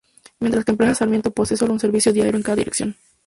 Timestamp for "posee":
1.29-1.57